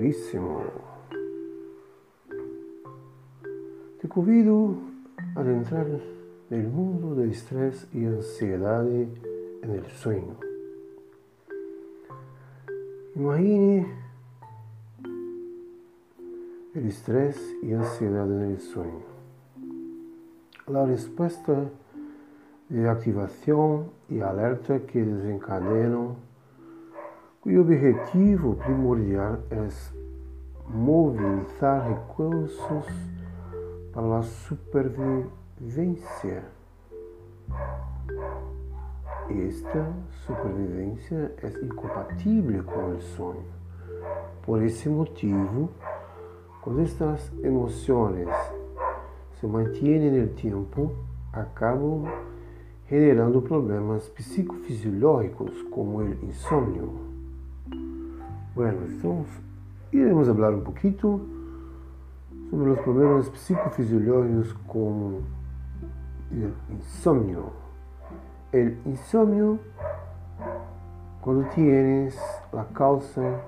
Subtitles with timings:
[0.00, 0.62] Buenísimo.
[4.00, 4.74] Te convido
[5.36, 5.86] a entrar
[6.48, 10.38] en el mundo del estrés y ansiedad en el sueño.
[13.14, 13.86] Imagine
[16.74, 19.04] el estrés y ansiedad en el sueño.
[20.66, 21.68] La respuesta
[22.70, 26.14] de activación y alerta que desencadenam,
[27.40, 29.94] cuyo objetivo primordial es
[30.68, 32.84] movilizar recursos
[33.94, 36.44] para la supervivencia.
[39.30, 39.88] Esta
[40.26, 43.40] supervivencia es incompatible con el sueño.
[44.44, 45.70] Por ese motivo,
[46.60, 48.28] cuando estas emociones
[49.40, 50.92] se mantienen en el tiempo,
[51.32, 52.04] acaban
[52.86, 57.19] generando problemas psicofisiológicos como el insomnio.
[58.54, 59.24] Bueno, então
[59.92, 60.98] iremos falar um pouquinho
[62.50, 65.22] sobre os problemas psicofisiológicos como
[66.32, 67.52] o insomnio.
[68.52, 69.60] El insomnio,
[71.20, 72.18] quando tienes
[72.52, 73.40] a causa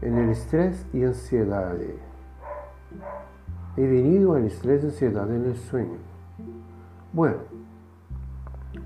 [0.00, 1.76] en el estrés y ansiedad.
[3.76, 5.98] He venido al estrés y ansiedad en el sueño.
[7.12, 7.38] Bueno,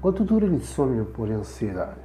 [0.01, 2.01] quanto dura o insônia por ansiedade?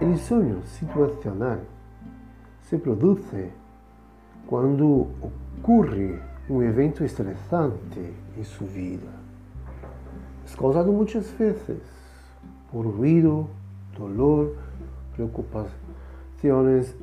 [0.00, 1.60] O insônia situacional
[2.62, 3.20] se produz
[4.46, 6.18] quando ocorre
[6.50, 9.08] um evento estressante em sua vida.
[10.50, 11.80] É causado muitas vezes
[12.70, 13.48] por ruído,
[13.96, 14.56] dolor,
[15.14, 16.94] preocupações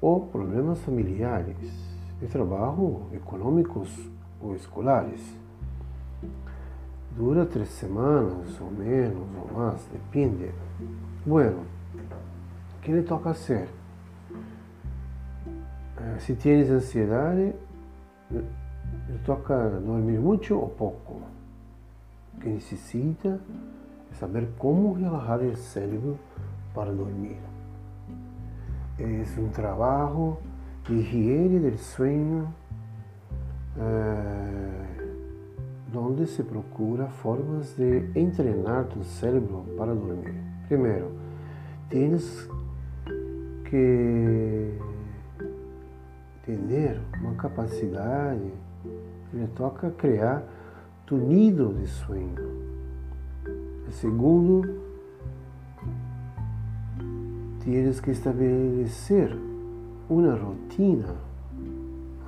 [0.00, 1.56] ou problemas familiares,
[2.20, 3.90] de trabalho, econômicos
[4.40, 5.20] ou escolares.
[7.16, 10.50] Dura tres semanas o menos o más, depende.
[11.24, 11.60] Bueno,
[12.86, 13.66] ¿qué le toca hacer?
[16.00, 17.52] Eh, si tienes ansiedad, le
[19.24, 21.18] toca dormir mucho o poco.
[22.34, 23.40] Lo que necesita
[24.12, 26.16] es saber cómo relajar el cerebro
[26.76, 27.38] para dormir.
[28.98, 30.38] Es un trabajo
[30.88, 32.46] de higiene del sueño.
[33.78, 34.82] Eh,
[35.92, 40.34] onde se procura formas de entrenar tu cérebro para dormir.
[40.68, 41.08] Primeiro,
[41.88, 42.46] tens
[43.70, 44.78] que
[46.44, 48.52] ter uma capacidade
[49.30, 50.42] que toca criar
[51.06, 52.34] tu nido de sonho.
[53.90, 54.80] Segundo,
[57.64, 59.36] tens que estabelecer
[60.08, 61.14] uma rotina,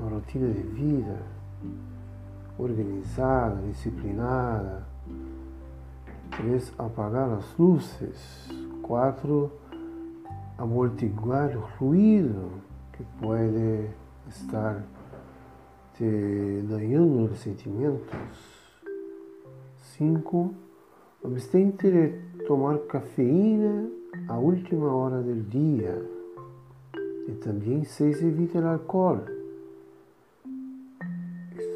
[0.00, 1.18] uma rotina de vida
[2.58, 4.86] organizada, disciplinada.
[6.30, 8.48] Três, apagar as luzes.
[8.82, 9.52] Quatro,
[10.58, 12.50] amortiguar o ruído
[12.92, 13.88] que pode
[14.28, 14.84] estar
[15.94, 18.10] te dañando os sentimentos.
[19.96, 20.52] Cinco,
[21.24, 23.88] abstente de tomar cafeína
[24.28, 26.04] a última hora do dia.
[27.28, 29.38] E também seis, evite o álcool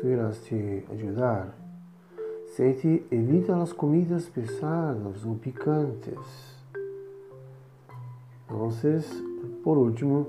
[0.05, 1.55] irás te ajudar.
[2.57, 6.52] Sete, evita as comidas pesadas ou picantes.
[8.53, 10.29] Então, por último,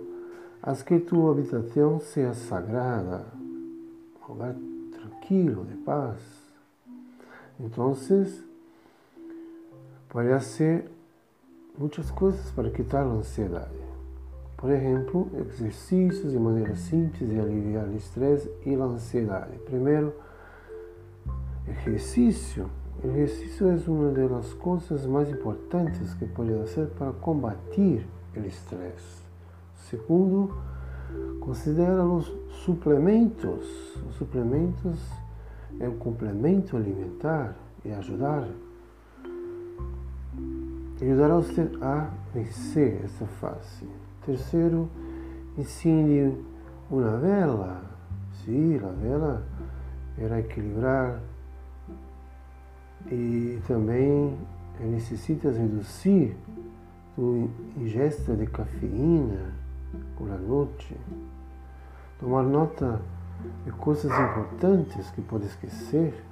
[0.61, 4.55] haz que tu habitação seja sagrada, um lugar
[4.91, 6.19] tranquilo, de paz.
[7.59, 7.95] Então,
[10.09, 10.89] pode hacer
[11.77, 13.83] muitas coisas para quitar a ansiedade.
[14.55, 19.57] Por exemplo, exercícios de maneira simples de aliviar o estresse e a ansiedade.
[19.65, 20.13] Primeiro,
[21.67, 22.69] exercício.
[23.03, 29.21] O exercício é uma das coisas mais importantes que pode fazer para combater o estresse.
[29.89, 30.55] Segundo,
[31.41, 32.31] considera os
[32.63, 33.97] suplementos.
[34.07, 34.99] Os suplementos
[35.79, 38.47] é um complemento alimentar e ajudar
[41.01, 43.87] ajudará você a vencer essa fase.
[44.25, 44.89] Terceiro,
[45.57, 46.37] ensine
[46.89, 47.81] uma vela.
[48.43, 49.45] Sim, a vela
[50.17, 51.19] irá equilibrar
[53.11, 54.37] e também
[54.79, 56.35] necessita reduzir
[57.17, 59.53] a ingesta de cafeína
[60.17, 60.97] por la noite.
[62.19, 63.01] Tomar nota
[63.65, 66.23] de coisas importantes que pode esquecer.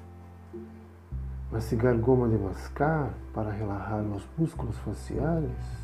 [1.51, 5.81] Mastigar goma de mascar para relaxar os músculos faciais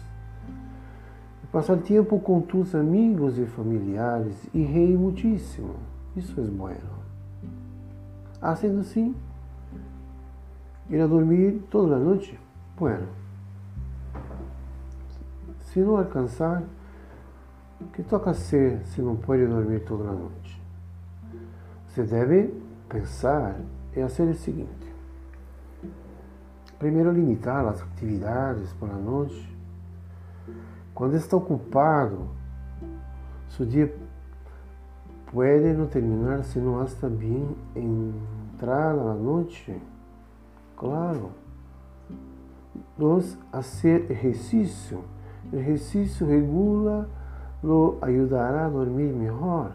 [1.52, 5.76] Passar tempo com tus amigos e familiares e reír muitíssimo.
[6.16, 6.98] Isso é bueno.
[8.42, 9.16] Haciendo assim,
[10.90, 12.40] ir a dormir toda a noite.
[12.78, 13.08] Bueno.
[15.60, 16.64] Se não alcançar,
[17.94, 20.62] que toca ser se não pode dormir toda a noite?
[21.88, 22.54] Você deve
[22.90, 23.56] pensar
[23.96, 24.96] e fazer o seguinte.
[26.80, 29.56] Primeiro, limitar as atividades por a noite.
[30.94, 32.30] Quando está ocupado,
[33.50, 33.94] seu dia
[35.32, 39.80] pode não terminar se não está bem entrada a noite.
[40.78, 41.32] Claro.
[42.98, 45.04] Nós, fazer exercício.
[45.52, 47.10] Exercício regula,
[47.64, 49.72] lo ajudará a dormir melhor.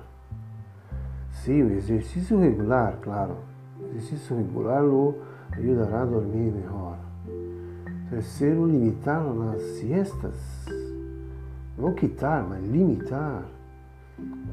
[1.32, 3.36] Sim, o exercício regular, claro.
[3.80, 5.16] O exercício regular lo
[5.50, 6.98] ajudará a dormir melhor.
[8.08, 10.66] Terceiro, limitar nas siestas.
[11.76, 13.42] Não quitar, mas limitar.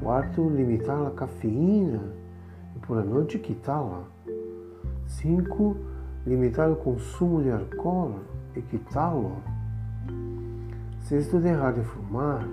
[0.00, 2.00] Quarto, limitar a cafeína
[2.74, 4.04] e por a noite quitá-la.
[5.06, 5.76] Cinco,
[6.26, 8.20] limitar o consumo de álcool
[8.54, 9.36] e quitá-lo.
[11.00, 12.46] Sexto, deixar de fumar.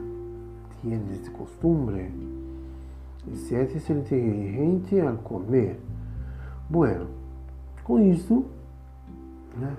[0.81, 2.11] Tiene este costume.
[3.27, 5.79] E sete, ser inteligente al comer.
[6.69, 7.07] Bueno,
[7.83, 8.45] com isso,
[9.57, 9.75] né,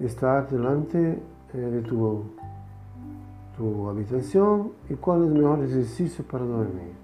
[0.00, 2.24] está delante eh, de tu,
[3.56, 6.94] tu habitação e qual é o melhor exercício para dormir.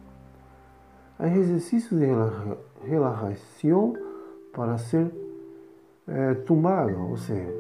[1.18, 2.06] Há exercícios de
[2.86, 3.94] relaxação
[4.52, 5.12] para ser
[6.46, 7.52] tumbado, ou seja,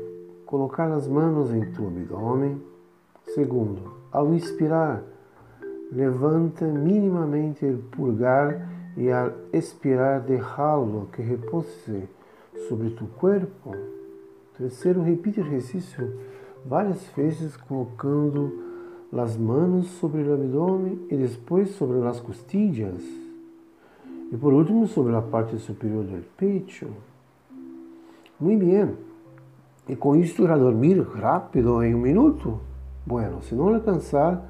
[0.46, 2.60] colocar as mãos em tu abdômen.
[3.34, 5.02] Segundo, ao inspirar,
[5.90, 12.08] levanta minimamente o pulgar e ao expirar, deixá-lo que repouse
[12.68, 13.74] sobre tu corpo.
[14.58, 16.12] Terceiro, repite o exercício
[16.66, 18.70] várias vezes colocando
[19.12, 23.02] as mãos sobre o abdômen e depois sobre as costilhas.
[24.30, 26.88] E por último, sobre a parte superior do peito.
[28.42, 28.96] Muito bem.
[29.88, 32.58] E com isto irá dormir rápido em um minuto?
[33.06, 34.44] Bueno, se não alcançar,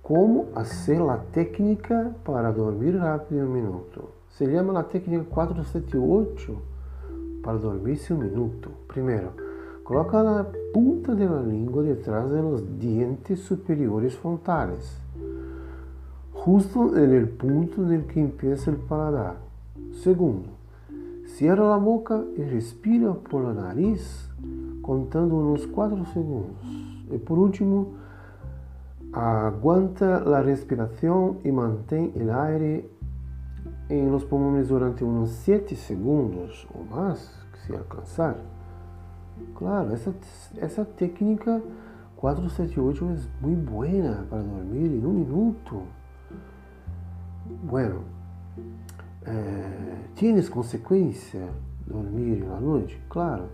[0.00, 4.04] como fazer a técnica para dormir rápido em um minuto?
[4.30, 6.56] Se chama a técnica 478
[7.42, 8.70] para dormir-se um minuto.
[8.86, 9.30] Primeiro,
[9.82, 15.00] coloca a punta da língua detrás dos dientes superiores frontales,
[16.44, 19.34] justo no ponto no que empieza o paladar.
[19.94, 20.63] Segundo,
[21.26, 24.30] cierra a boca e respira la nariz,
[24.82, 26.56] contando uns 4 segundos.
[27.10, 27.94] E por último,
[29.12, 32.90] aguanta a respiração e mantém o aire
[33.88, 37.30] em los pulmões durante uns 7 segundos ou mais,
[37.66, 38.36] se alcançar.
[39.54, 40.14] Claro, essa,
[40.56, 41.62] essa técnica
[42.16, 43.86] 478 é muito boa
[44.30, 45.82] para dormir em um minuto.
[47.62, 48.04] Bueno,
[49.26, 51.48] eh, ¿tienes consequência
[51.86, 53.00] dormir na noite?
[53.08, 53.48] Claro.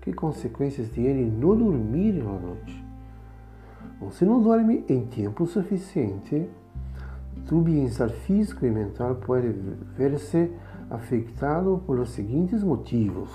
[0.00, 2.84] Que consequências tem não dormir na noite?
[4.00, 6.48] Você não dorme em tempo suficiente
[7.46, 9.48] tu bem-estar físico e mental pode
[9.96, 10.50] ver-se
[10.90, 13.30] afetado por os seguintes motivos.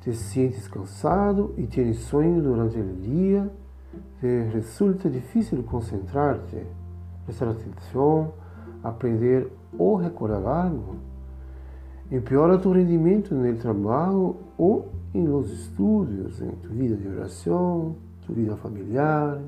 [0.00, 3.50] Te sientes cansado e tens sonho durante o dia,
[4.20, 6.64] te resulta difícil concentrar-te,
[7.24, 8.32] prestar atenção,
[8.82, 10.96] aprender ou recordar algo.
[12.10, 18.32] Empeora tu rendimento no trabalho ou em los estudos, em tu vida de oração, tu
[18.32, 19.40] vida familiar,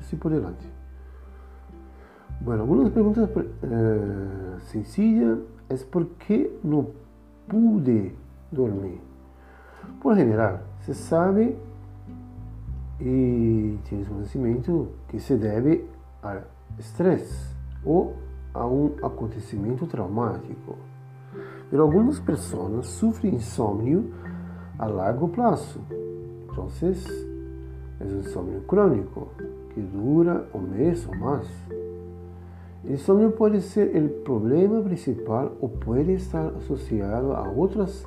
[0.00, 0.66] assim por diante.
[2.40, 5.38] Bueno, algunas preguntas eh, sencillas
[5.68, 6.90] es por qué no
[7.48, 8.14] pude
[8.50, 9.00] dormir.
[10.00, 11.56] Por general, se sabe
[13.00, 15.86] e tienes conhecimento que se deve
[16.22, 16.40] a
[16.78, 17.55] estresse
[17.86, 18.16] ou
[18.52, 20.76] a um acontecimento traumático.
[21.70, 24.12] Mas algumas pessoas sofrem insônio
[24.78, 25.80] a largo prazo.
[26.50, 26.68] Então,
[28.00, 29.28] é um insônio crônico
[29.72, 31.48] que dura um mês ou mais.
[32.84, 38.04] Insônia pode ser o problema principal ou pode estar associado a outras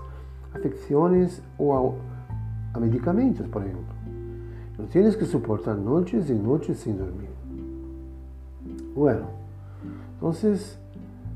[0.53, 3.83] afecções ou a, a medicamentos, por exemplo.
[4.77, 7.29] Não tienes que suportar noites e noites sem dormir.
[8.95, 9.27] Bueno,
[10.19, 10.33] então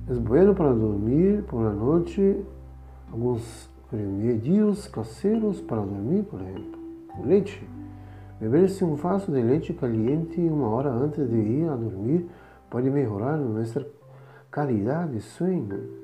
[0.09, 2.43] é bueno para dormir por la noite
[3.09, 6.79] alguns remedios caseiros para dormir, por exemplo.
[7.23, 7.65] Leite.
[8.41, 12.29] Beber-se um vaso de leite caliente uma hora antes de ir a dormir
[12.69, 13.87] pode melhorar nossa
[14.53, 16.03] qualidade de sonho.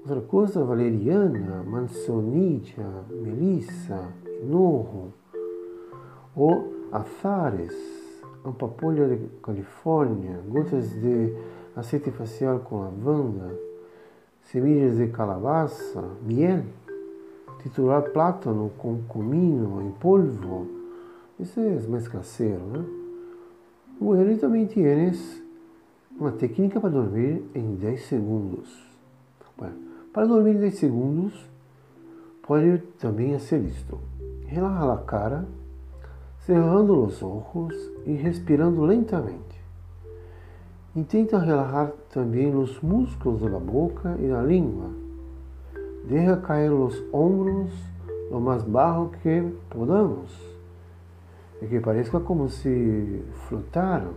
[0.00, 2.76] Outra coisa, valeriana, mansonite,
[3.22, 4.08] melissa,
[4.42, 5.12] hinojo,
[6.34, 7.72] ou azares,
[8.44, 11.34] ampapolha de Califórnia, gotas de
[11.74, 13.58] aceite facial com lavanda,
[14.42, 16.64] semillas de calabaça, miel,
[17.62, 20.68] titular plátano com comino em polvo.
[21.40, 22.84] Isso é mais caseiro, né?
[23.98, 25.42] Bueno, y también tienes
[26.18, 28.68] una técnica para dormir en 10 segundos.
[30.12, 31.46] Para dormir en 10 segundos,
[32.46, 33.98] puede también hacer esto.
[34.48, 35.44] Relaja la cara,
[36.46, 37.74] cerrando los ojos
[38.04, 39.54] y respirando lentamente.
[40.94, 44.90] Intenta relajar também os músculos da boca e da língua.
[46.06, 47.72] Deixa cair os ombros
[48.30, 50.30] lo mais baixo que podamos.
[51.62, 54.12] E que pareça como se flotaram.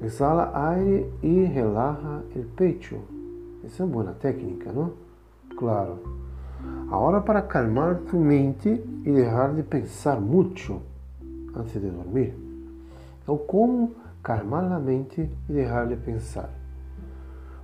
[0.00, 2.98] Exala aire e relaja o pecho.
[3.64, 4.92] Essa é uma boa técnica, não?
[5.56, 5.98] Claro.
[6.90, 8.68] Agora para calmar tu mente
[9.04, 10.80] e deixar de pensar muito
[11.54, 12.34] antes de dormir.
[13.22, 13.92] Então, como
[14.22, 16.50] calmar la mente y dejar de pensar.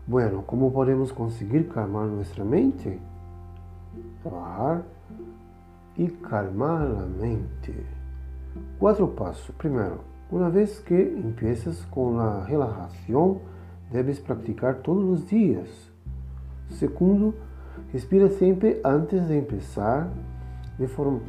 [0.06, 2.98] Bueno, ¿cómo podemos conseguir calmar nuestra mente?
[4.22, 4.84] Trabajar
[5.96, 7.74] y calmar la mente.
[8.78, 9.54] Cuatro pasos.
[9.56, 9.98] Primero,
[10.30, 13.38] una vez que empiezas con la relajación,
[13.92, 15.68] debes practicar todos los días.
[16.68, 17.34] Segundo,
[17.92, 20.08] respira siempre antes de empezar
[20.78, 21.20] de forma,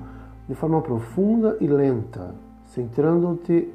[0.48, 2.34] de forma profunda y lenta,
[2.78, 3.74] centrándote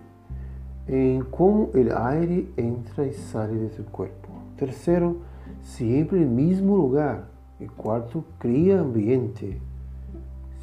[0.89, 4.29] em como o aire entra e sai de seu corpo.
[4.57, 5.23] Terceiro,
[5.61, 7.29] sempre mesmo lugar.
[7.59, 9.61] E quarto, cria ambiente.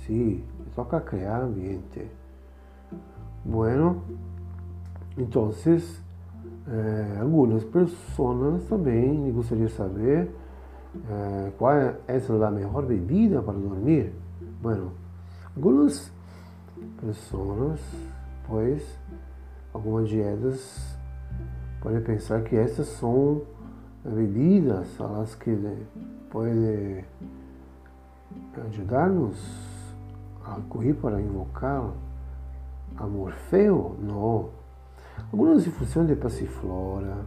[0.05, 0.43] Sim,
[0.75, 2.07] toca criar ambiente.
[3.43, 4.03] Bueno,
[5.17, 5.51] então,
[6.67, 10.31] eh, algumas pessoas também gostariam de saber
[11.09, 14.13] eh, qual é a melhor bebida para dormir.
[14.61, 14.91] Bueno,
[15.55, 16.11] algumas
[16.99, 17.79] pessoas,
[18.49, 18.83] pois,
[19.73, 20.97] algumas dietas
[21.81, 23.43] podem pensar que essas são
[24.03, 25.55] bebidas, as que
[26.31, 27.05] podem
[28.67, 29.37] ajudar-nos
[30.43, 31.91] a correr para invocar
[32.97, 33.95] a Morfeu?
[34.01, 34.49] Não.
[35.31, 37.17] Algumas infusões de passiflora,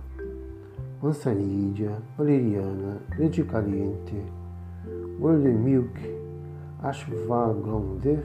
[1.01, 4.23] manzanilla, valeriana, leite caliente,
[5.21, 6.01] golden milk,
[6.83, 8.23] ashwagandha,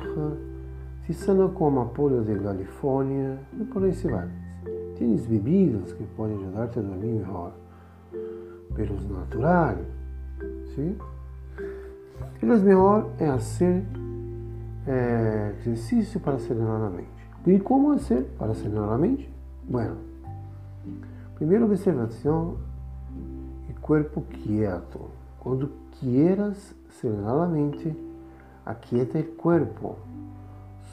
[1.08, 4.28] Tisana com amapola de Califórnia e por aí se vai.
[4.98, 7.54] Tens bebidas que podem ajudar-te a dormir melhor,
[8.76, 9.88] pelos naturais,
[10.76, 10.98] sim?
[12.42, 13.86] E o melhor é fazer
[14.86, 17.08] é, exercício para serenar a mente.
[17.46, 19.34] E como fazer para serenar a mente?
[19.64, 19.96] Bueno,
[21.36, 22.58] primeira observação
[23.70, 25.06] é corpo quieto.
[25.40, 27.96] Quando quieras serenar a mente,
[28.66, 29.96] aquieta o corpo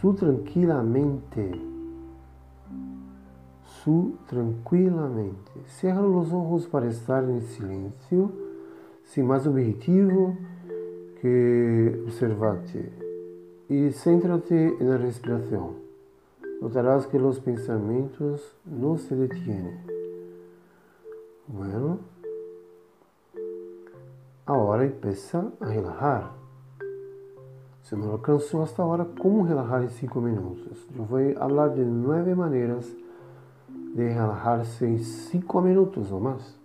[0.04, 1.50] su tranquilamente,
[3.62, 5.50] su tranquilamente.
[5.64, 8.30] Cierra os olhos para estar em silêncio,
[9.02, 10.36] sem mais objetivo
[11.22, 12.92] que observar-te
[13.70, 15.76] e céntrate na respiração.
[16.60, 19.72] Notarás que os pensamentos não se detêm.
[21.48, 22.00] Bueno,
[24.44, 26.43] agora empieza a relajar.
[27.96, 30.86] Não alcançou hasta agora, como relajar em 5 minutos?
[30.96, 32.84] Eu vou falar de nove maneiras
[33.94, 36.58] de relajar-se em 5 minutos ou mais.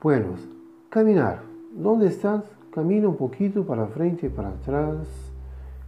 [0.00, 0.36] Bueno,
[0.90, 1.42] caminar.
[1.84, 2.42] Onde estás?
[2.70, 5.08] Camina um pouquinho para frente e para trás.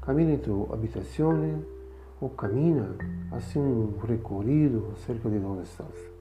[0.03, 1.63] Camina em tua habitação
[2.21, 2.95] ou camina,
[3.33, 6.15] assim um recorrido acerca de onde estás.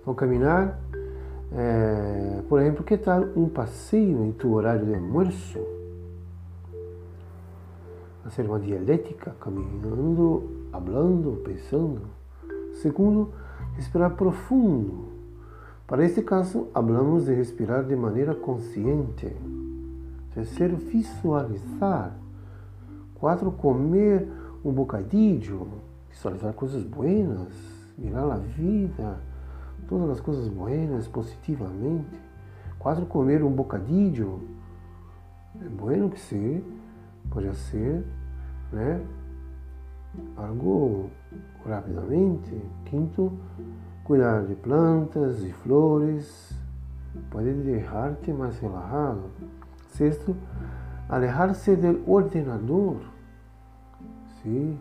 [0.00, 0.78] Então, caminhar,
[1.52, 5.75] é, por exemplo, que tal um passeio em tu horário de almoço?
[8.26, 12.02] Hacer uma dialética, caminhando, hablando, pensando.
[12.74, 13.32] Segundo,
[13.76, 15.12] respirar profundo.
[15.86, 19.34] Para este caso, hablamos de respirar de maneira consciente.
[20.34, 22.16] Terceiro, visualizar.
[23.14, 24.28] Quatro, comer
[24.64, 25.68] um bocadinho,
[26.10, 27.48] visualizar coisas buenas,
[27.96, 29.20] mirar a vida,
[29.88, 32.20] todas as coisas buenas positivamente.
[32.78, 34.40] Quatro, comer um bocadinho.
[35.58, 36.62] É bueno que se
[37.30, 38.04] pode ser
[38.72, 39.00] né?
[40.36, 41.10] algo
[41.64, 42.60] rapidamente.
[42.84, 43.32] Quinto,
[44.04, 46.52] cuidar de plantas e flores
[47.30, 49.24] pode deixar-te mais relajado.
[49.90, 50.36] Sexto,
[51.08, 53.00] alejar-se do ordenador.
[54.42, 54.78] Sim.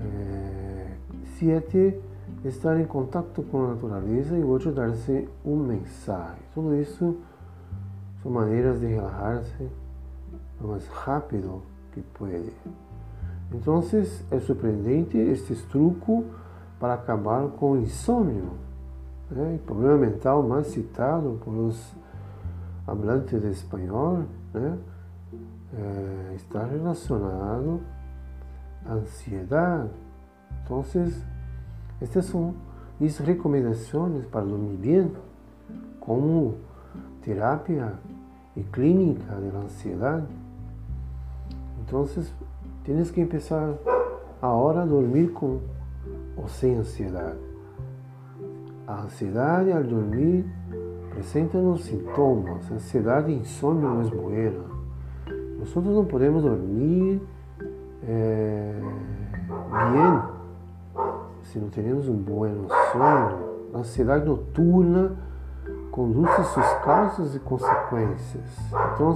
[0.00, 2.00] É, siete,
[2.44, 6.42] estar em contato com a natureza e oito, dar-se um mensagem.
[6.54, 7.16] Tudo isso
[8.22, 8.86] são maneiras de
[10.60, 11.62] relajar-se mais rápido
[11.92, 12.52] que pode.
[13.52, 13.82] Então,
[14.30, 16.24] é surpreendente este truco
[16.78, 18.52] para acabar com o insônio,
[19.30, 19.58] né?
[19.60, 21.94] o problema mental mais citado por os
[22.86, 24.78] hablantes de espanhol, né?
[25.70, 27.82] É, está relacionado
[28.86, 29.90] à ansiedade,
[30.64, 30.82] Então,
[32.00, 32.54] estas são
[33.00, 35.12] as recomendações para dormir bem,
[36.00, 36.56] como
[37.22, 37.92] terapia
[38.56, 40.26] e clínica da ansiedade.
[41.88, 42.06] Então,
[42.84, 43.74] tens que começar
[44.42, 45.58] agora a dormir com
[46.36, 47.38] ou sem ansiedade.
[48.86, 50.44] A ansiedade ao dormir
[51.10, 52.70] apresenta-nos sintomas.
[52.70, 54.64] Ansiedade e insônia não é bueno.
[55.58, 57.22] Nós não podemos dormir
[58.06, 58.80] é,
[59.92, 60.22] bem
[61.42, 62.44] se não temos um bom
[62.92, 63.48] sono.
[63.72, 65.16] A ansiedade noturna
[65.90, 68.44] conduz suas causas e consequências.
[68.94, 69.10] Então,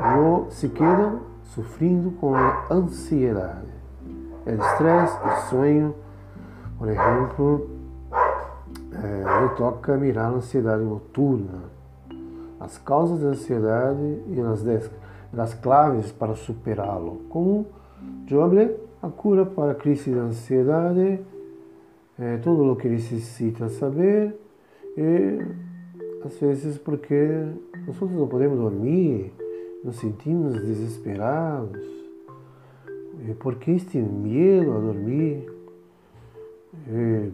[0.00, 1.18] não se queda
[1.54, 3.68] sofrendo com a ansiedade.
[4.46, 5.94] É estresse, o sonho,
[6.78, 7.70] por exemplo,
[8.92, 11.64] é, ele toca mirar a ansiedade noturna,
[12.58, 14.64] as causas da ansiedade e as,
[15.36, 17.22] as claves para superá-lo.
[17.28, 17.66] Como
[18.26, 21.20] Joble, a cura para a crise da ansiedade,
[22.18, 24.38] é, tudo o que necessita saber
[24.96, 25.38] e
[26.24, 27.46] às vezes porque
[27.86, 29.32] nós não podemos dormir,
[29.82, 31.82] nos sentimos desesperados,
[33.28, 35.50] e porque este medo a dormir,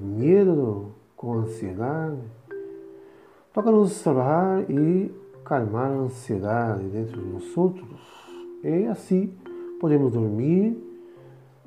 [0.01, 2.19] medo com ansiedade,
[3.53, 5.13] toca nos trabalhar e
[5.45, 8.01] calmar a ansiedade dentro de nós outros.
[8.63, 9.33] E assim
[9.81, 10.77] podemos dormir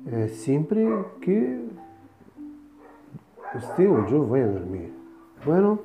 [0.06, 0.86] é, sempre
[1.20, 1.68] que
[3.54, 4.92] você ou eu vai dormir.
[5.44, 5.78] Bueno,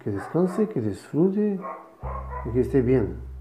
[0.00, 1.58] que descanse, que desfrute
[2.46, 3.33] e que esteja bem.